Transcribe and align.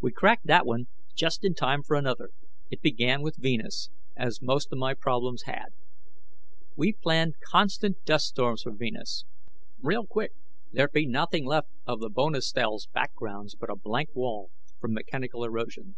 We 0.00 0.10
cracked 0.10 0.48
that 0.48 0.66
one, 0.66 0.88
just 1.14 1.44
in 1.44 1.54
time 1.54 1.84
for 1.84 1.94
another. 1.94 2.30
It 2.68 2.80
began 2.82 3.22
with 3.22 3.36
Venus, 3.36 3.90
as 4.16 4.42
most 4.42 4.72
of 4.72 4.78
my 4.80 4.92
problems 4.92 5.42
had. 5.44 5.68
We 6.74 6.94
planned 6.94 7.36
constant 7.48 8.04
dust 8.04 8.26
storms 8.26 8.62
for 8.64 8.72
Venus. 8.72 9.24
Real 9.80 10.04
quick, 10.04 10.32
there'd 10.72 10.90
be 10.90 11.06
nothing 11.06 11.46
left 11.46 11.68
of 11.86 12.00
the 12.00 12.10
Bonestell's 12.10 12.88
backgrounds 12.92 13.54
but 13.54 13.70
a 13.70 13.76
blank 13.76 14.16
wall, 14.16 14.50
from 14.80 14.94
mechanical 14.94 15.44
erosion. 15.44 15.94